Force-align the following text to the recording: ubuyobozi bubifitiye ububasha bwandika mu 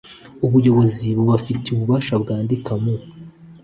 ubuyobozi 0.45 1.07
bubifitiye 1.17 1.71
ububasha 1.75 2.13
bwandika 2.23 2.71
mu 2.83 2.93